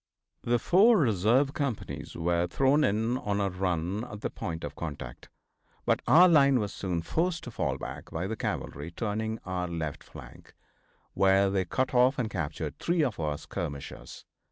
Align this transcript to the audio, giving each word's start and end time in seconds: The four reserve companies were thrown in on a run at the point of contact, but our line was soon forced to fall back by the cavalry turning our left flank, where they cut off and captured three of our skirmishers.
The 0.41 0.57
four 0.57 0.97
reserve 0.97 1.53
companies 1.53 2.15
were 2.15 2.47
thrown 2.47 2.83
in 2.83 3.19
on 3.19 3.39
a 3.39 3.51
run 3.51 4.03
at 4.05 4.21
the 4.21 4.31
point 4.31 4.63
of 4.63 4.75
contact, 4.75 5.29
but 5.85 6.01
our 6.07 6.27
line 6.27 6.57
was 6.59 6.73
soon 6.73 7.03
forced 7.03 7.43
to 7.43 7.51
fall 7.51 7.77
back 7.77 8.09
by 8.09 8.25
the 8.25 8.35
cavalry 8.35 8.89
turning 8.89 9.37
our 9.45 9.67
left 9.67 10.03
flank, 10.03 10.55
where 11.13 11.51
they 11.51 11.65
cut 11.65 11.93
off 11.93 12.17
and 12.17 12.31
captured 12.31 12.79
three 12.79 13.03
of 13.03 13.19
our 13.19 13.37
skirmishers. 13.37 14.25